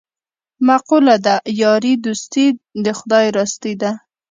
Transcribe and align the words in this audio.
مقوله 0.67 1.15
ده: 1.25 1.35
یاري 1.61 1.93
دوستي 2.05 2.45
د 2.83 2.85
خدای 2.99 3.27
راستي 3.37 3.73
ده. 3.81 3.91